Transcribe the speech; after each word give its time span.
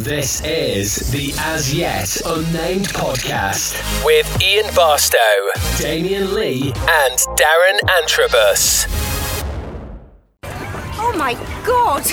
This 0.00 0.40
is 0.46 1.10
the 1.10 1.34
As 1.40 1.74
Yet 1.74 2.22
Unnamed 2.24 2.88
podcast 2.88 3.76
with 4.02 4.24
Ian 4.42 4.64
Barstow, 4.74 5.18
Damien 5.76 6.34
Lee, 6.34 6.72
and 6.72 7.18
Darren 7.36 7.78
Antrobus. 7.84 8.86
Oh 10.42 11.12
my 11.18 11.34
god! 11.66 12.06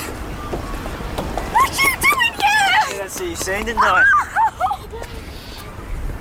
What 1.54 1.63
are 1.63 1.73
you 1.81 1.96
doing 2.02 2.34
here? 2.34 2.97
That's 2.99 3.17
what 3.21 3.29
you 3.29 3.35
saying, 3.37 3.67
didn't 3.67 3.81
I? 3.81 4.04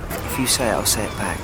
If 0.09 0.39
you 0.39 0.47
say 0.47 0.69
it, 0.69 0.71
I'll 0.71 0.85
say 0.85 1.03
it 1.03 1.11
back. 1.17 1.37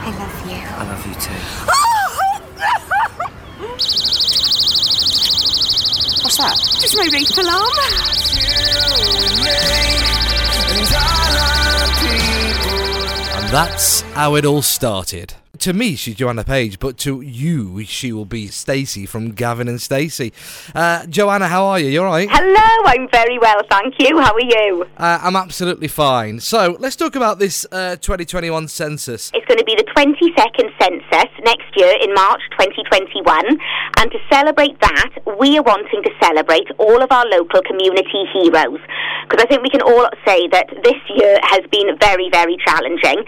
I 0.00 0.10
love 0.18 0.50
you. 0.50 0.56
I 0.56 0.84
love 0.88 1.06
you 1.06 1.14
too. 1.20 1.38
Oh, 1.68 2.40
What's 6.36 6.58
that? 6.58 6.80
Just 6.80 6.96
my 6.96 7.06
alarm. 7.38 7.70
And 13.38 13.52
that's 13.52 14.00
how 14.00 14.34
it 14.34 14.44
all 14.44 14.62
started. 14.62 15.34
To 15.58 15.72
me, 15.72 15.94
she's 15.94 16.16
Joanna 16.16 16.42
Page, 16.42 16.80
but 16.80 16.98
to 16.98 17.20
you, 17.20 17.84
she 17.84 18.12
will 18.12 18.24
be 18.24 18.48
Stacey 18.48 19.06
from 19.06 19.30
Gavin 19.32 19.68
and 19.68 19.80
Stacey. 19.80 20.32
Uh, 20.74 21.06
Joanna, 21.06 21.46
how 21.46 21.64
are 21.66 21.78
you? 21.78 21.88
You 21.88 22.00
all 22.02 22.06
right? 22.06 22.28
Hello, 22.30 22.84
I'm 22.86 23.08
very 23.10 23.38
well, 23.38 23.62
thank 23.70 23.94
you. 23.98 24.18
How 24.20 24.34
are 24.34 24.40
you? 24.40 24.84
Uh, 24.96 25.20
I'm 25.22 25.36
absolutely 25.36 25.86
fine. 25.88 26.40
So 26.40 26.76
let's 26.80 26.96
talk 26.96 27.14
about 27.14 27.38
this 27.38 27.64
uh, 27.70 27.96
2021 27.96 28.66
census. 28.66 29.30
It's 29.32 29.46
going 29.46 29.58
to 29.58 29.64
be 29.64 29.76
the 29.76 29.84
22nd 29.94 30.70
census 30.82 31.30
next 31.44 31.70
year 31.76 31.94
in 32.02 32.12
March 32.14 32.42
2021. 32.58 33.46
And 33.98 34.10
to 34.10 34.18
celebrate 34.30 34.80
that, 34.80 35.10
we 35.38 35.56
are 35.56 35.62
wanting 35.62 36.02
to 36.02 36.10
celebrate 36.20 36.66
all 36.78 37.00
of 37.00 37.12
our 37.12 37.26
local 37.26 37.62
community 37.62 38.24
heroes. 38.32 38.80
Because 39.34 39.46
I 39.46 39.50
think 39.50 39.66
we 39.66 39.74
can 39.74 39.82
all 39.82 40.06
say 40.22 40.46
that 40.54 40.70
this 40.86 41.00
year 41.10 41.42
has 41.42 41.66
been 41.74 41.90
very, 41.98 42.30
very 42.30 42.54
challenging. 42.62 43.18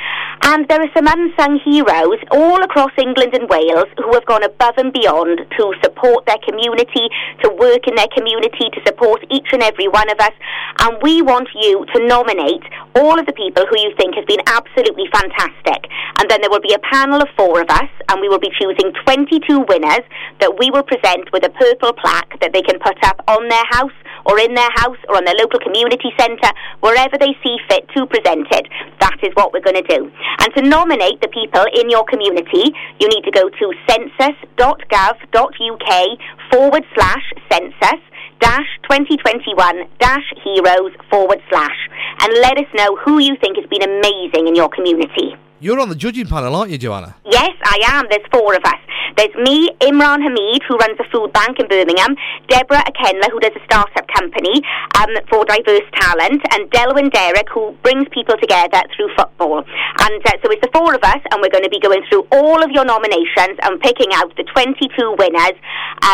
And 0.47 0.62
there 0.70 0.78
are 0.78 0.92
some 0.94 1.11
unsung 1.11 1.58
heroes 1.67 2.22
all 2.30 2.62
across 2.62 2.94
England 2.94 3.34
and 3.34 3.50
Wales 3.50 3.91
who 3.98 4.14
have 4.14 4.22
gone 4.22 4.47
above 4.47 4.78
and 4.78 4.92
beyond 4.92 5.42
to 5.58 5.75
support 5.83 6.22
their 6.30 6.39
community, 6.47 7.11
to 7.42 7.50
work 7.50 7.91
in 7.91 7.98
their 7.98 8.06
community, 8.14 8.70
to 8.70 8.80
support 8.86 9.27
each 9.34 9.50
and 9.50 9.67
every 9.67 9.89
one 9.91 10.06
of 10.06 10.22
us. 10.22 10.30
And 10.78 10.95
we 11.03 11.27
want 11.27 11.48
you 11.58 11.83
to 11.83 12.06
nominate 12.06 12.62
all 12.95 13.19
of 13.19 13.27
the 13.27 13.34
people 13.34 13.67
who 13.67 13.75
you 13.75 13.91
think 13.98 14.14
have 14.14 14.30
been 14.30 14.47
absolutely 14.47 15.11
fantastic. 15.11 15.91
And 16.23 16.30
then 16.30 16.39
there 16.39 16.55
will 16.55 16.62
be 16.62 16.78
a 16.78 16.86
panel 16.86 17.19
of 17.19 17.27
four 17.34 17.58
of 17.58 17.67
us, 17.67 17.91
and 18.06 18.23
we 18.23 18.28
will 18.28 18.39
be 18.39 18.55
choosing 18.55 18.95
22 19.02 19.42
winners 19.67 20.06
that 20.39 20.55
we 20.55 20.70
will 20.70 20.86
present 20.86 21.34
with 21.34 21.42
a 21.42 21.50
purple 21.50 21.98
plaque 21.98 22.39
that 22.39 22.55
they 22.55 22.62
can 22.62 22.78
put 22.78 22.95
up 23.02 23.27
on 23.27 23.48
their 23.48 23.67
house 23.75 23.98
or 24.27 24.38
in 24.38 24.55
their 24.55 24.70
house 24.74 24.98
or 25.08 25.16
on 25.16 25.24
their 25.24 25.34
local 25.38 25.58
community 25.60 26.12
centre, 26.19 26.52
wherever 26.80 27.16
they 27.19 27.34
see 27.42 27.56
fit 27.70 27.88
to 27.96 28.06
present 28.06 28.46
it. 28.50 28.68
That 29.00 29.16
is 29.22 29.33
what 29.34 29.52
we're 29.52 29.64
going 29.64 29.83
to 29.83 29.86
do. 29.86 30.10
And 30.42 30.55
to 30.55 30.62
nominate 30.62 31.20
the 31.22 31.28
people 31.28 31.64
in 31.72 31.88
your 31.88 32.05
community, 32.05 32.74
you 33.00 33.08
need 33.08 33.24
to 33.24 33.30
go 33.30 33.48
to 33.48 33.72
census.gov.uk 33.88 36.18
forward 36.50 36.84
slash 36.94 37.33
census 37.50 38.00
dash 38.38 38.68
2021 38.83 39.88
dash 39.98 40.30
heroes 40.44 40.92
forward 41.08 41.40
slash 41.48 41.88
and 42.20 42.34
let 42.42 42.58
us 42.58 42.66
know 42.74 42.94
who 42.96 43.18
you 43.18 43.34
think 43.40 43.56
has 43.56 43.64
been 43.66 43.83
amazing 43.83 44.46
in 44.46 44.55
your 44.55 44.68
community. 44.68 45.34
You're 45.67 45.81
on 45.81 45.89
the 45.89 45.97
judging 45.97 46.28
panel, 46.28 46.55
aren't 46.55 46.70
you, 46.70 46.78
Joanna? 46.78 47.17
Yes, 47.27 47.50
I 47.64 47.98
am. 47.98 48.06
There's 48.09 48.22
four 48.31 48.55
of 48.55 48.62
us. 48.62 48.78
There's 49.17 49.34
me, 49.34 49.67
Imran 49.81 50.23
Hamid, 50.23 50.62
who 50.69 50.78
runs 50.78 50.95
a 51.00 51.06
food 51.11 51.33
bank 51.33 51.58
in 51.58 51.67
Birmingham, 51.67 52.14
Deborah 52.47 52.86
Akenla, 52.86 53.33
who 53.33 53.41
does 53.41 53.50
a 53.50 53.64
startup 53.64 54.06
company 54.14 54.62
um, 54.95 55.11
for 55.27 55.42
diverse 55.45 55.83
talent, 55.98 56.39
and 56.55 56.70
Delwyn 56.70 57.11
Derrick, 57.11 57.48
who 57.50 57.75
brings 57.83 58.06
people 58.14 58.36
together 58.39 58.78
through 58.95 59.11
football. 59.19 59.67
And 60.06 60.23
uh, 60.23 60.39
so 60.39 60.55
it's 60.55 60.63
the 60.63 60.70
four 60.70 60.95
of 60.95 61.02
us, 61.02 61.18
and 61.33 61.42
we're 61.42 61.51
going 61.51 61.67
to 61.67 61.73
be 61.73 61.80
going 61.80 62.07
through 62.08 62.30
all 62.30 62.63
of 62.63 62.70
your 62.70 62.85
nominations 62.85 63.58
and 63.67 63.80
picking 63.80 64.14
out 64.14 64.30
the 64.36 64.45
22 64.45 65.19
winners 65.19 65.58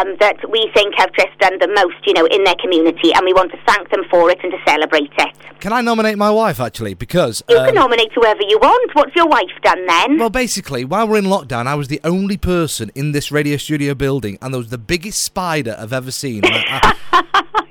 um, 0.01 0.17
that 0.25 0.41
we 0.49 0.71
think 0.73 0.95
have 0.97 1.13
just 1.13 1.37
done 1.45 1.59
the 1.59 1.69
most, 1.77 2.01
you 2.07 2.15
know, 2.15 2.25
in 2.25 2.45
their 2.45 2.57
community, 2.57 3.13
and 3.13 3.27
we 3.27 3.35
want 3.35 3.53
to 3.53 3.59
thank 3.67 3.91
them 3.91 4.09
for 4.09 4.31
it 4.31 4.39
and 4.43 4.53
to 4.53 4.59
celebrate 4.65 5.13
it. 5.19 5.37
Can 5.61 5.73
I 5.73 5.81
nominate 5.81 6.19
my 6.19 6.31
wife, 6.31 6.59
actually? 6.59 6.95
Because... 6.95 7.43
You 7.49 7.59
um, 7.59 7.67
can 7.67 7.75
nominate 7.75 8.13
whoever 8.15 8.43
you 8.43 8.59
want. 8.59 8.95
What's 8.95 9.15
your 9.15 9.27
wife 9.27 9.42
done 9.63 9.87
then? 9.87 10.19
Well, 10.19 10.31
basically, 10.31 10.85
while 10.85 11.07
we're 11.09 11.19
in 11.19 11.25
lockdown, 11.25 11.67
I 11.67 11.75
was 11.75 11.89
the 11.89 12.01
only 12.05 12.37
person 12.37 12.91
in 12.95 13.13
this 13.13 13.31
radio 13.31 13.57
studio 13.57 13.95
building, 13.95 14.39
and 14.41 14.53
there 14.53 14.59
was 14.59 14.71
the 14.71 14.79
biggest 14.79 15.23
spider 15.23 15.77
I've 15.79 15.93
ever 15.93 16.11
seen. 16.11 16.43
I, 16.45 16.95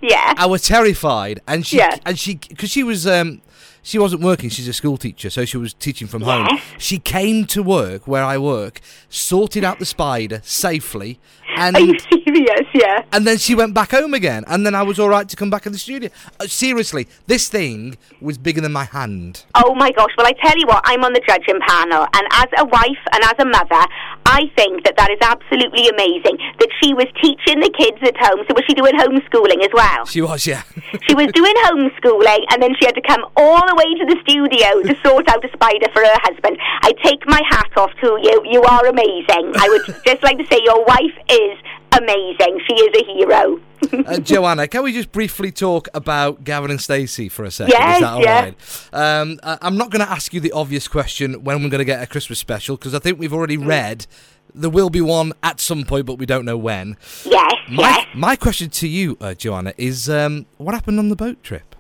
yeah. 0.14 0.34
I 0.38 0.46
was 0.46 0.64
terrified, 0.64 1.42
and 1.48 1.66
she 1.66 1.78
Yeah. 1.78 1.98
and 2.06 2.18
she 2.20 2.36
because 2.36 2.70
she 2.70 2.84
was 2.84 3.06
um 3.08 3.42
she 3.84 3.98
wasn't 3.98 4.22
working. 4.22 4.50
She's 4.52 4.68
a 4.68 4.74
school 4.74 4.96
teacher, 4.98 5.30
so 5.32 5.44
she 5.46 5.58
was 5.58 5.74
teaching 5.74 6.08
from 6.08 6.22
home. 6.22 6.48
She 6.78 7.00
came 7.00 7.46
to 7.48 7.64
work 7.64 8.08
where 8.08 8.24
I 8.24 8.38
work, 8.38 8.80
sorted 9.10 9.64
out 9.64 9.80
the 9.80 9.86
spider 9.88 10.40
safely, 10.44 11.20
and 11.58 11.76
Are 11.76 11.80
you 11.82 11.98
serious? 12.26 12.68
Yeah. 12.76 13.04
and 13.12 13.26
then 13.26 13.38
she 13.40 13.56
went 13.56 13.74
back 13.74 13.90
home 13.92 14.14
again, 14.14 14.44
and 14.48 14.66
then 14.68 14.76
I 14.76 14.84
was 14.84 15.00
all 15.00 15.10
right 15.10 15.28
to 15.28 15.36
come 15.36 15.50
back 15.50 15.66
in 15.66 15.72
the 15.72 15.80
studio. 15.80 16.12
Uh, 16.40 16.46
seriously, 16.46 17.08
this 17.26 17.50
thing 17.50 17.98
was 18.22 18.38
bigger 18.38 18.62
than 18.62 18.72
my 18.72 18.84
hand. 18.86 19.46
Oh 19.56 19.74
my 19.74 19.92
gosh. 19.92 20.12
Well, 20.16 20.28
I 20.28 20.34
tell 20.34 20.56
you 20.58 20.68
what, 20.68 20.82
I'm 20.86 21.04
on 21.04 21.14
the 21.14 21.22
judging 21.28 21.60
panel, 21.68 22.06
and 22.14 22.28
as 22.34 22.48
a 22.60 22.66
wife 22.66 23.02
and 23.14 23.24
as 23.24 23.34
a 23.40 23.46
mother, 23.46 23.84
I 24.32 24.48
think 24.56 24.88
that 24.88 24.96
that 24.96 25.12
is 25.12 25.20
absolutely 25.20 25.92
amazing 25.92 26.40
that 26.64 26.72
she 26.80 26.96
was 26.96 27.12
teaching 27.20 27.60
the 27.60 27.68
kids 27.76 28.00
at 28.00 28.16
home. 28.16 28.48
So 28.48 28.56
was 28.56 28.64
she 28.64 28.74
doing 28.74 28.96
homeschooling 28.96 29.60
as 29.60 29.74
well? 29.76 30.08
She 30.08 30.24
was, 30.24 30.48
yeah. 30.48 30.64
She 31.04 31.16
was 31.16 31.28
doing 31.36 31.52
homeschooling, 31.68 32.48
and 32.52 32.64
then 32.64 32.72
she 32.80 32.86
had 32.88 32.96
to 32.96 33.04
come 33.04 33.28
all 33.36 33.60
the 33.68 33.76
way 33.76 33.92
to 34.00 34.06
the 34.08 34.16
studio 34.24 34.80
to 34.88 34.94
sort 35.04 35.28
out 35.28 35.44
a 35.44 35.52
spider 35.52 35.92
for 35.92 36.00
her 36.00 36.20
husband. 36.24 36.56
I 36.82 36.96
take 37.04 37.28
my 37.28 37.42
hat 37.52 37.76
off 37.76 37.92
to 38.00 38.16
you. 38.24 38.40
You 38.48 38.64
are 38.64 38.88
amazing. 38.88 39.52
I 39.60 39.68
would 39.68 39.84
just 40.06 40.24
like 40.24 40.38
to 40.40 40.48
say 40.48 40.64
your 40.64 40.80
wife 40.86 41.18
is 41.28 41.60
amazing. 41.98 42.60
She 42.68 42.74
is 42.74 43.02
a 43.02 43.06
hero. 43.14 43.60
Uh, 43.92 44.20
Joanna, 44.20 44.68
can 44.70 44.84
we 44.84 44.94
just 44.94 45.12
briefly 45.12 45.52
talk 45.52 45.90
about 45.94 46.44
Gavin 46.46 46.72
and 46.72 46.80
Stacey 46.80 47.28
for 47.28 47.44
a 47.44 47.52
second? 47.52 47.74
Yes, 47.78 47.96
Is 47.96 48.02
that 48.02 48.14
all 48.14 48.22
yeah. 48.22 48.40
right? 48.42 48.90
Um, 48.94 49.40
I- 49.44 49.58
I'm 49.64 49.76
not 49.76 49.90
going 49.90 50.06
to 50.06 50.10
ask 50.10 50.34
you 50.34 50.40
the 50.40 50.52
obvious 50.54 50.88
question 50.88 51.44
when 51.44 51.62
we're 51.62 51.70
going 51.70 51.80
to 51.80 51.86
get 51.86 52.02
a 52.02 52.08
Christmas 52.08 52.40
special 52.40 52.78
because 52.78 52.94
I 52.94 53.00
think 53.00 53.20
we've 53.20 53.34
already 53.34 53.58
Mm. 53.58 53.68
read 53.68 54.06
there 54.54 54.70
will 54.70 54.90
be 54.92 55.02
one 55.02 55.34
at 55.44 55.60
some 55.60 55.84
point, 55.84 56.06
but 56.06 56.16
we 56.16 56.26
don't 56.26 56.46
know 56.46 56.58
when. 56.58 56.96
Yes, 57.26 57.54
My, 57.70 57.82
yes. 57.90 58.08
my 58.14 58.36
question 58.38 58.70
to 58.70 58.88
you, 58.88 59.18
uh, 59.20 59.34
Joanna, 59.34 59.74
is 59.78 60.10
um, 60.10 60.46
what 60.58 60.74
happened 60.76 61.00
on 61.00 61.10
the 61.10 61.16
boat 61.18 61.42
trip? 61.44 61.76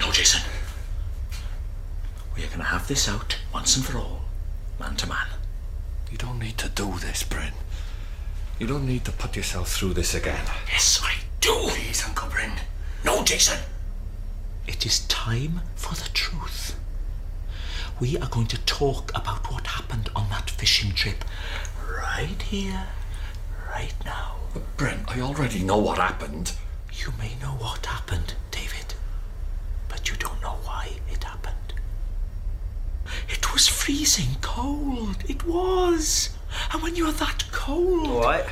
No, 0.00 0.10
Jason. 0.12 0.42
We 2.36 2.42
are 2.42 2.48
going 2.48 2.58
to 2.58 2.64
have 2.64 2.86
this 2.88 3.08
out 3.08 3.38
once 3.54 3.76
and 3.76 3.84
for 3.86 3.96
all, 3.98 4.22
man 4.78 4.96
to 4.96 5.06
man. 5.08 5.26
You 6.10 6.18
don't 6.18 6.38
need 6.38 6.58
to 6.58 6.68
do 6.68 6.98
this, 6.98 7.22
Bryn. 7.22 7.52
You 8.58 8.66
don't 8.66 8.86
need 8.86 9.04
to 9.04 9.12
put 9.12 9.36
yourself 9.36 9.70
through 9.70 9.94
this 9.94 10.14
again. 10.14 10.44
Yes, 10.72 11.00
I 11.02 11.14
do. 11.40 11.52
Please, 11.68 12.04
Uncle 12.06 12.28
Bryn. 12.30 12.52
No, 13.04 13.22
Jason. 13.22 13.58
It 14.66 14.86
is 14.86 15.00
time 15.08 15.60
for 15.74 15.94
the 15.94 16.08
truth. 16.14 16.74
We 18.00 18.16
are 18.18 18.28
going 18.28 18.46
to 18.48 18.58
talk 18.64 19.10
about 19.14 19.50
what 19.52 19.66
happened 19.66 20.08
on 20.16 20.28
that 20.30 20.50
fishing 20.50 20.92
trip 20.92 21.24
right 21.86 22.40
here, 22.42 22.84
right 23.70 23.94
now. 24.04 24.36
But 24.54 24.76
Bryn, 24.76 25.04
I 25.08 25.20
already 25.20 25.62
know 25.62 25.78
what 25.78 25.98
happened. 25.98 26.52
You 26.92 27.12
may 27.18 27.34
know 27.42 27.52
what 27.52 27.84
happened, 27.84 28.34
David, 28.50 28.94
but 29.88 30.08
you 30.08 30.16
don't 30.16 30.40
know 30.40 30.56
why 30.64 30.92
it 31.10 31.24
happened. 31.24 31.74
It 33.28 33.52
was 33.52 33.68
freezing 33.68 34.36
cold. 34.40 35.16
It 35.28 35.44
was. 35.46 36.30
And 36.72 36.82
when 36.82 36.96
you're 36.96 37.12
that 37.12 37.44
cold. 37.52 38.08
All 38.08 38.22
right. 38.22 38.44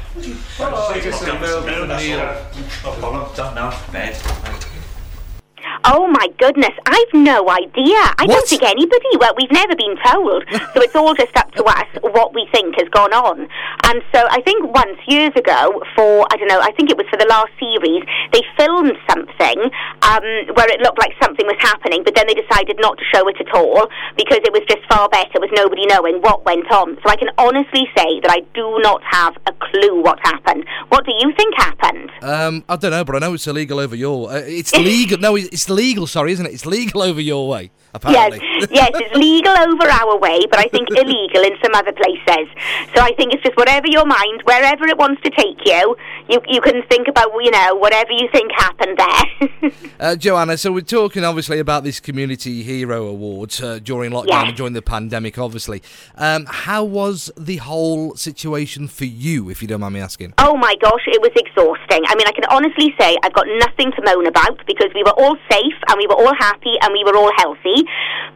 Oh 5.86 6.06
my 6.06 6.28
goodness, 6.38 6.70
I've 6.86 7.12
no 7.14 7.48
idea. 7.50 7.96
I 7.96 8.24
What? 8.24 8.28
don't 8.28 8.48
think 8.48 8.62
anybody, 8.62 9.04
well, 9.18 9.34
we've 9.36 9.52
never 9.52 9.76
been 9.76 9.96
told. 10.06 10.44
so 10.74 10.80
it's 10.82 10.96
all 10.96 11.14
just 11.14 11.36
up 11.36 11.50
to 11.52 11.64
us 11.64 11.83
what 12.02 12.34
we 12.34 12.48
think 12.52 12.74
has 12.78 12.88
gone 12.90 13.12
on. 13.12 13.48
And 13.84 14.02
so 14.14 14.26
I 14.30 14.40
think 14.42 14.64
once, 14.74 14.98
years 15.06 15.32
ago, 15.36 15.82
for, 15.94 16.26
I 16.30 16.36
don't 16.36 16.48
know, 16.48 16.60
I 16.60 16.72
think 16.72 16.90
it 16.90 16.96
was 16.96 17.06
for 17.10 17.16
the 17.16 17.26
last 17.28 17.52
series, 17.60 18.02
they 18.32 18.42
filmed 18.56 18.96
something 19.08 19.58
um, 20.02 20.24
where 20.54 20.68
it 20.70 20.80
looked 20.80 20.98
like 20.98 21.12
something 21.22 21.46
was 21.46 21.58
happening, 21.60 22.02
but 22.04 22.14
then 22.14 22.26
they 22.26 22.34
decided 22.34 22.78
not 22.80 22.98
to 22.98 23.04
show 23.12 23.26
it 23.28 23.36
at 23.40 23.54
all 23.54 23.86
because 24.16 24.40
it 24.44 24.52
was 24.52 24.62
just 24.68 24.82
far 24.88 25.08
better 25.08 25.40
with 25.40 25.50
nobody 25.54 25.86
knowing 25.86 26.20
what 26.20 26.44
went 26.44 26.70
on. 26.70 26.96
So 27.04 27.10
I 27.10 27.16
can 27.16 27.28
honestly 27.38 27.86
say 27.96 28.20
that 28.20 28.30
I 28.30 28.40
do 28.54 28.78
not 28.80 29.02
have 29.04 29.36
a 29.46 29.52
clue 29.52 30.00
what 30.02 30.18
happened. 30.22 30.64
What 30.88 31.04
do 31.04 31.12
you 31.12 31.32
think 31.36 31.54
happened? 31.56 32.10
Um, 32.22 32.64
I 32.68 32.76
don't 32.76 32.90
know, 32.90 33.04
but 33.04 33.16
I 33.16 33.18
know 33.18 33.34
it's 33.34 33.46
illegal 33.46 33.78
over 33.78 33.96
your. 33.96 34.30
Uh, 34.30 34.42
it's 34.44 34.72
legal. 34.76 35.18
No, 35.18 35.36
it's 35.36 35.68
legal, 35.68 36.06
sorry, 36.06 36.32
isn't 36.32 36.46
it? 36.46 36.52
It's 36.52 36.66
legal 36.66 37.02
over 37.02 37.20
your 37.20 37.48
way, 37.48 37.70
apparently. 37.94 38.40
yes, 38.70 38.90
it's 38.94 39.14
legal 39.16 39.52
over 39.56 39.88
our 39.88 40.18
way, 40.18 40.40
but 40.50 40.58
I 40.58 40.68
think 40.68 40.90
illegal 40.90 41.42
in 41.42 41.56
some 41.62 41.74
other 41.74 41.92
places. 41.92 42.48
So 42.94 43.02
I 43.02 43.12
think 43.16 43.32
it's 43.32 43.42
just 43.42 43.56
whatever 43.56 43.86
your 43.86 44.04
mind, 44.04 44.42
wherever 44.44 44.86
it 44.86 44.98
wants 44.98 45.22
to 45.22 45.30
take 45.30 45.64
you, 45.64 45.96
you 46.28 46.40
you 46.48 46.60
can 46.60 46.82
think 46.88 47.08
about 47.08 47.30
you 47.42 47.50
know 47.50 47.74
whatever 47.76 48.12
you 48.12 48.28
think 48.32 48.52
happened 48.52 48.98
there. 48.98 49.70
Uh, 50.00 50.16
Joanna, 50.16 50.58
so 50.58 50.72
we're 50.72 50.80
talking 50.80 51.24
obviously 51.24 51.60
about 51.60 51.84
this 51.84 52.00
Community 52.00 52.62
Hero 52.62 53.06
Awards 53.06 53.62
uh, 53.62 53.78
during 53.78 54.10
lockdown 54.10 54.48
and 54.48 54.56
during 54.56 54.72
the 54.72 54.82
pandemic, 54.82 55.38
obviously. 55.38 55.82
Um, 56.16 56.46
how 56.46 56.84
was 56.84 57.30
the 57.36 57.56
whole 57.58 58.14
situation 58.16 58.88
for 58.88 59.04
you, 59.04 59.48
if 59.50 59.62
you 59.62 59.68
don't 59.68 59.80
mind 59.80 59.94
me 59.94 60.00
asking? 60.00 60.34
Oh 60.38 60.56
my 60.56 60.74
gosh, 60.80 61.02
it 61.06 61.22
was 61.22 61.30
exhausting. 61.36 62.02
I 62.06 62.14
mean, 62.16 62.26
I 62.26 62.32
can 62.32 62.44
honestly 62.50 62.94
say 62.98 63.16
I've 63.22 63.32
got 63.32 63.46
nothing 63.60 63.92
to 63.92 64.02
moan 64.04 64.26
about 64.26 64.66
because 64.66 64.90
we 64.94 65.02
were 65.04 65.12
all 65.12 65.36
safe 65.50 65.78
and 65.88 65.96
we 65.96 66.06
were 66.06 66.16
all 66.16 66.34
happy 66.38 66.74
and 66.82 66.92
we 66.92 67.04
were 67.04 67.16
all 67.16 67.30
healthy. 67.36 67.83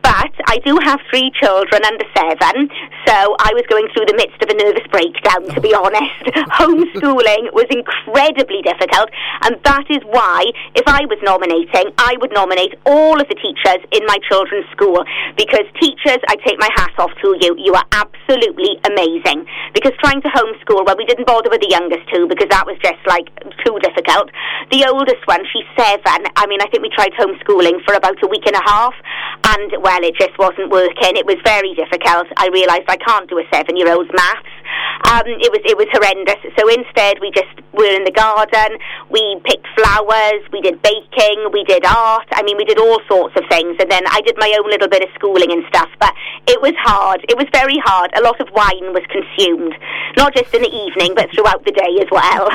But 0.02 0.32
I 0.46 0.58
do 0.64 0.78
have 0.82 1.00
three 1.10 1.30
children 1.34 1.84
under 1.84 2.04
seven, 2.14 2.68
so 3.06 3.36
I 3.40 3.50
was 3.54 3.64
going 3.68 3.88
through 3.94 4.06
the 4.06 4.14
midst 4.14 4.38
of 4.42 4.48
a 4.50 4.54
nervous 4.54 4.77
breakdown, 5.28 5.54
to 5.54 5.60
be 5.60 5.74
honest. 5.74 6.24
Homeschooling 6.58 7.52
was 7.52 7.66
incredibly 7.70 8.62
difficult, 8.62 9.10
and 9.42 9.56
that 9.64 9.84
is 9.90 10.02
why, 10.08 10.44
if 10.74 10.86
I 10.86 11.04
was 11.06 11.18
nominating, 11.22 11.92
I 11.98 12.16
would 12.20 12.32
nominate 12.32 12.74
all 12.86 13.20
of 13.20 13.28
the 13.28 13.34
teachers 13.34 13.84
in 13.92 14.04
my 14.06 14.18
children's 14.28 14.68
school 14.70 15.04
because 15.36 15.64
teachers, 15.80 16.18
I 16.28 16.36
take 16.44 16.58
my 16.58 16.68
hat 16.76 16.92
off 16.98 17.12
to 17.22 17.36
you. 17.40 17.54
You 17.58 17.74
are 17.74 17.84
absolutely 17.92 18.80
amazing. 18.84 19.46
Because 19.74 19.92
trying 20.00 20.22
to 20.22 20.28
homeschool, 20.28 20.84
well, 20.86 20.96
we 20.96 21.04
didn't 21.04 21.26
bother 21.26 21.50
with 21.50 21.60
the 21.60 21.70
youngest 21.70 22.08
two 22.12 22.26
because 22.26 22.48
that 22.50 22.66
was 22.66 22.76
just 22.82 23.00
like 23.06 23.28
too 23.64 23.78
difficult. 23.80 24.30
The 24.70 24.84
oldest 24.88 25.22
one, 25.26 25.44
she's 25.52 25.68
seven. 25.76 26.26
I 26.36 26.46
mean, 26.46 26.60
I 26.60 26.68
think 26.68 26.82
we 26.82 26.90
tried 26.90 27.12
homeschooling 27.14 27.84
for 27.84 27.94
about 27.94 28.16
a 28.22 28.28
week 28.28 28.46
and 28.46 28.56
a 28.56 28.64
half, 28.64 28.94
and 29.56 29.72
well, 29.80 30.02
it 30.02 30.14
just 30.16 30.36
wasn't 30.38 30.70
working. 30.70 31.16
It 31.16 31.26
was 31.26 31.36
very 31.44 31.74
difficult. 31.74 32.28
I 32.36 32.48
realised 32.52 32.88
I 32.88 32.96
can't 32.96 33.28
do 33.28 33.38
a 33.38 33.44
seven-year-old's 33.52 34.10
maths. 34.12 34.57
Um, 35.10 35.22
it 35.26 35.50
was 35.52 35.62
it 35.64 35.76
was 35.76 35.86
horrendous. 35.92 36.40
So 36.58 36.68
instead, 36.68 37.18
we 37.20 37.30
just 37.30 37.52
were 37.72 37.88
in 37.94 38.04
the 38.04 38.10
garden. 38.10 38.78
We 39.10 39.22
picked 39.44 39.66
flowers. 39.78 40.42
We 40.52 40.60
did 40.60 40.82
baking. 40.82 41.48
We 41.52 41.64
did 41.64 41.84
art. 41.86 42.26
I 42.32 42.42
mean, 42.42 42.56
we 42.56 42.64
did 42.64 42.78
all 42.78 43.00
sorts 43.08 43.36
of 43.36 43.44
things. 43.48 43.76
And 43.78 43.90
then 43.90 44.02
I 44.10 44.20
did 44.22 44.36
my 44.38 44.50
own 44.58 44.68
little 44.70 44.88
bit 44.88 45.02
of 45.02 45.08
schooling 45.14 45.52
and 45.52 45.64
stuff. 45.68 45.88
But 46.00 46.12
it 46.46 46.60
was 46.60 46.74
hard. 46.78 47.24
It 47.28 47.36
was 47.36 47.46
very 47.52 47.78
hard. 47.84 48.10
A 48.16 48.22
lot 48.22 48.40
of 48.40 48.48
wine 48.52 48.92
was 48.92 49.04
consumed, 49.08 49.74
not 50.16 50.34
just 50.34 50.52
in 50.52 50.62
the 50.62 50.68
evening, 50.72 51.14
but 51.14 51.30
throughout 51.34 51.64
the 51.64 51.72
day 51.72 51.94
as 52.02 52.08
well. 52.10 52.48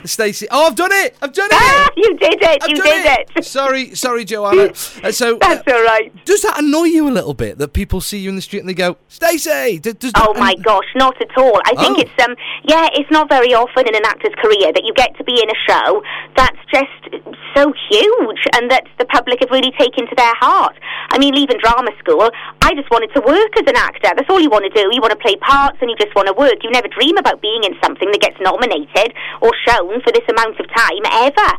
Stacey, 0.06 0.46
oh, 0.50 0.66
I've 0.68 0.76
done 0.76 0.92
it! 0.92 1.16
I've 1.22 1.32
done 1.32 1.48
it! 1.50 1.56
ah, 1.58 1.90
you 1.96 2.16
did 2.16 2.38
it. 2.40 2.62
I've 2.62 2.68
you 2.70 2.76
did 2.76 3.06
it. 3.36 3.44
Sorry, 3.44 3.94
sorry, 3.94 4.24
Joanna. 4.24 4.72
Uh, 5.02 5.10
so, 5.10 5.36
uh, 5.36 5.38
That's 5.40 5.66
all 5.72 5.82
right. 5.84 6.12
does 6.26 6.42
that 6.42 6.58
annoy 6.58 6.84
you 6.84 7.08
a 7.08 7.10
little 7.10 7.32
bit 7.32 7.56
that 7.58 7.72
people 7.72 8.00
see 8.00 8.18
you 8.18 8.28
in 8.28 8.36
the 8.36 8.42
street 8.42 8.60
and 8.60 8.68
they 8.68 8.74
go, 8.74 8.98
Stacey? 9.08 9.78
d- 9.78 9.92
Does 9.92 10.12
Oh 10.16 10.34
my 10.34 10.54
gosh, 10.56 10.84
not 10.94 11.20
at 11.22 11.36
all. 11.38 11.49
I 11.64 11.74
think 11.74 11.98
Oh. 11.98 12.02
it's 12.02 12.16
um 12.22 12.34
yeah, 12.64 12.86
it's 12.94 13.10
not 13.10 13.28
very 13.28 13.54
often 13.54 13.88
in 13.88 13.94
an 13.94 14.04
actor's 14.04 14.34
career 14.38 14.70
that 14.72 14.84
you 14.84 14.92
get 14.94 15.16
to 15.18 15.24
be 15.24 15.40
in 15.42 15.48
a 15.50 15.58
show 15.66 16.02
that's 16.36 16.60
just 16.70 17.24
so 17.56 17.72
huge 17.90 18.42
and 18.54 18.70
that 18.70 18.86
the 18.98 19.04
public 19.06 19.40
have 19.40 19.50
really 19.50 19.72
taken 19.78 20.06
to 20.06 20.14
their 20.14 20.34
heart. 20.38 20.76
I 21.10 21.18
mean, 21.18 21.34
leaving 21.34 21.58
drama 21.58 21.90
school, 21.98 22.30
I 22.62 22.74
just 22.78 22.86
wanted 22.94 23.10
to 23.18 23.20
work 23.26 23.50
as 23.58 23.66
an 23.66 23.74
actor. 23.74 24.14
That's 24.14 24.30
all 24.30 24.38
you 24.38 24.48
want 24.50 24.64
to 24.70 24.70
do. 24.70 24.86
You 24.94 25.02
want 25.02 25.10
to 25.10 25.18
play 25.18 25.34
parts 25.42 25.78
and 25.82 25.90
you 25.90 25.96
just 25.98 26.14
want 26.14 26.28
to 26.30 26.34
work. 26.34 26.62
You 26.62 26.70
never 26.70 26.86
dream 26.86 27.18
about 27.18 27.42
being 27.42 27.64
in 27.66 27.74
something 27.82 28.06
that 28.14 28.20
gets 28.22 28.38
nominated 28.38 29.10
or 29.42 29.50
shown 29.66 29.98
for 30.06 30.12
this 30.14 30.22
amount 30.30 30.60
of 30.62 30.66
time 30.70 31.02
ever. 31.26 31.50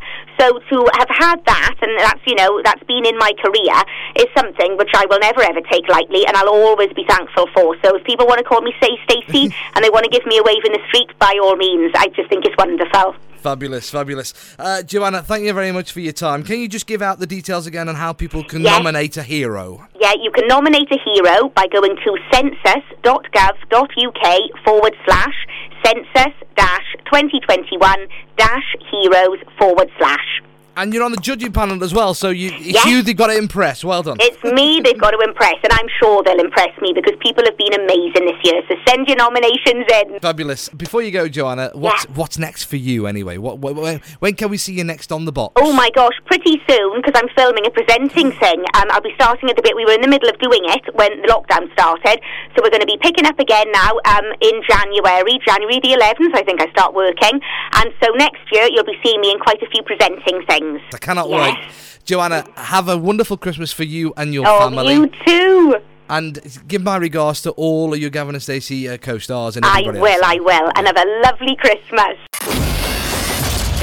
So 0.42 0.58
to 0.58 0.78
have 0.98 1.08
had 1.08 1.38
that, 1.46 1.76
and 1.84 2.00
that's 2.00 2.20
you 2.26 2.34
know 2.34 2.60
that's 2.66 2.82
been 2.90 3.06
in 3.06 3.16
my 3.20 3.32
career, 3.38 3.78
is 4.18 4.26
something 4.36 4.76
which 4.76 4.90
I 4.96 5.06
will 5.06 5.20
never 5.20 5.44
ever 5.44 5.62
take 5.70 5.88
lightly, 5.88 6.26
and 6.26 6.36
I'll 6.36 6.50
always 6.50 6.92
be 6.94 7.06
thankful 7.08 7.46
for. 7.54 7.78
So 7.86 7.96
if 7.96 8.04
people 8.06 8.26
want 8.26 8.40
to 8.40 8.44
call 8.44 8.62
me 8.62 8.74
Say 8.82 8.98
Stacey 9.06 9.54
and 9.76 9.86
they 9.86 9.92
want 9.92 10.06
to 10.06 10.10
give 10.10 10.26
me 10.26 10.40
a 10.40 10.44
wave 10.44 10.66
in 10.66 10.72
the 10.74 10.82
street, 10.88 11.12
by 11.20 11.38
all 11.44 11.56
means, 11.56 11.92
I 11.96 12.08
just 12.08 12.28
think 12.28 12.44
it's 12.46 12.58
wonderful. 12.58 13.14
Fabulous, 13.42 13.90
fabulous. 13.90 14.34
Uh, 14.58 14.82
Joanna, 14.84 15.22
thank 15.24 15.44
you 15.46 15.54
very 15.54 15.72
much 15.72 15.92
for 15.92 16.00
your 16.00 16.14
time. 16.14 16.44
Can 16.44 16.60
you 16.60 16.68
just 16.68 16.86
give 16.88 17.02
out 17.04 17.20
the 17.20 17.28
details 17.28 17.66
again 17.68 17.88
on 17.90 17.96
how 17.96 18.14
people 18.14 18.44
can 18.44 18.62
Yes. 18.62 18.78
nominate 18.78 19.18
a 19.18 19.24
hero? 19.24 19.88
Yeah, 20.00 20.14
you 20.22 20.32
can 20.32 20.48
nominate 20.48 20.92
a 20.92 20.98
hero 21.04 21.50
by 21.50 21.68
going 21.68 21.98
to 21.98 22.18
census.gov.uk 22.32 24.64
forward 24.64 24.96
slash 25.06 25.48
census 25.84 26.34
dash 26.56 26.96
2021 27.06 28.08
dash 28.38 28.76
heroes 28.92 29.40
forward 29.58 29.90
slash. 29.98 30.42
And 30.78 30.94
you're 30.94 31.04
on 31.04 31.12
the 31.12 31.18
judging 31.18 31.52
panel 31.52 31.84
as 31.84 31.94
well, 31.94 32.14
so 32.14 32.30
you, 32.30 32.50
it's 32.54 32.74
Yes. 32.80 32.86
you 32.86 33.02
they've 33.04 33.16
got 33.16 33.28
to 33.28 33.38
impress. 33.38 33.84
Well 33.84 34.04
done. 34.04 34.18
It's 34.22 34.42
me 34.44 34.80
they've 34.84 35.00
got 35.00 35.12
to 35.12 35.20
impress, 35.20 35.56
and 35.64 35.72
I'm 35.74 35.88
sure 36.00 36.24
they'll 36.24 36.40
impress 36.40 36.72
me 36.82 36.94
because 36.96 37.14
people 37.20 37.44
have 37.44 37.58
been 37.58 37.74
amazing 37.74 38.24
this 38.26 38.40
year. 38.44 38.62
So 38.70 38.76
send 38.88 39.08
your 39.08 39.18
nominations 39.18 39.86
in. 39.92 40.20
Fabulous. 40.22 40.70
Before 40.70 41.02
you 41.02 41.12
go, 41.12 41.28
Joanna, 41.28 41.72
what's 41.74 42.06
Yeah. 42.06 42.12
what's 42.16 42.38
next 42.40 42.64
for 42.64 42.78
you 42.78 43.06
anyway? 43.06 43.38
What, 43.38 43.58
wh- 43.58 43.76
when, 43.76 44.02
when 44.20 44.34
can 44.36 44.50
we 44.50 44.58
see 44.58 44.74
you 44.74 44.84
next 44.86 45.12
on 45.12 45.26
the 45.26 45.32
box? 45.34 45.54
Oh 45.62 45.74
my 45.74 45.90
gosh, 45.94 46.16
pretty 46.26 46.62
soon 46.70 47.02
because 47.02 47.20
I'm 47.22 47.28
filming 47.36 47.66
a 47.66 47.70
presenting 47.70 48.32
thing. 48.32 48.60
Um, 48.76 48.88
I'll 48.92 49.02
be 49.02 49.14
starting 49.16 49.50
at 49.50 49.58
the 49.58 49.62
bit 49.62 49.76
we 49.76 49.84
were 49.86 49.94
in 49.94 50.02
the 50.02 50.08
middle 50.08 50.30
of 50.30 50.40
doing 50.40 50.62
it 50.72 50.96
when 50.96 51.22
the 51.22 51.28
lockdown 51.28 51.72
started. 51.74 52.22
So 52.56 52.64
we're 52.64 52.72
going 52.72 52.82
to 52.82 52.88
be 52.88 52.98
picking 53.02 53.26
up 53.26 53.38
again 53.40 53.68
now 53.74 54.00
um, 54.08 54.26
in 54.40 54.62
January, 54.68 55.38
January 55.46 55.80
the 55.84 56.00
11th. 56.00 56.32
I 56.34 56.44
think 56.44 56.62
I 56.62 56.72
start 56.72 56.94
working, 56.94 57.42
and 57.76 57.92
so 58.02 58.12
next 58.16 58.42
year 58.54 58.70
you'll 58.72 58.86
be 58.88 58.98
seeing 59.04 59.20
me 59.20 59.32
in 59.32 59.40
quite 59.40 59.62
a 59.62 59.68
few 59.68 59.84
presenting 59.84 60.40
things. 60.48 60.61
I 60.94 60.98
cannot 60.98 61.30
Yes. 61.30 61.56
wait. 61.58 62.06
Joanna, 62.06 62.46
have 62.56 62.90
a 62.90 62.98
wonderful 62.98 63.38
Christmas 63.38 63.72
for 63.72 63.84
you 63.84 64.14
and 64.18 64.34
your 64.34 64.46
Oh, 64.48 64.60
family. 64.60 64.94
you 64.94 65.10
too. 65.26 65.76
And 66.10 66.40
give 66.68 66.82
my 66.84 66.98
regards 66.98 67.42
to 67.44 67.52
all 67.52 67.94
of 67.94 68.00
your 68.00 68.10
Gavin 68.10 68.36
and 68.36 68.42
Stacey 68.44 68.90
uh, 68.90 68.98
co-stars 68.98 69.56
and 69.56 69.66
I 69.66 69.82
will, 69.86 70.06
else. 70.06 70.22
I 70.24 70.40
will, 70.40 70.72
and 70.76 70.88
have 70.88 70.98
a 70.98 71.22
lovely 71.24 71.56
Christmas. 71.56 72.18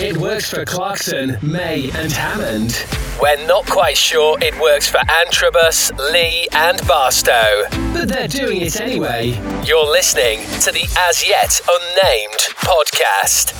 It 0.00 0.16
works 0.16 0.50
for 0.50 0.64
Clarkson, 0.64 1.38
May, 1.42 1.90
and 1.94 2.12
Hammond. 2.12 2.84
We're 3.20 3.44
not 3.48 3.66
quite 3.66 3.96
sure 3.96 4.36
it 4.40 4.56
works 4.60 4.88
for 4.88 4.98
Antrobus, 4.98 5.90
Lee, 6.12 6.46
and 6.52 6.80
Barstow. 6.86 7.64
But 7.92 8.08
they're 8.08 8.28
doing 8.28 8.60
it 8.60 8.80
anyway. 8.80 9.30
You're 9.64 9.90
listening 9.90 10.40
to 10.60 10.70
the 10.70 10.86
As 11.00 11.26
Yet 11.26 11.60
Unnamed 11.68 12.40
podcast. 12.58 13.54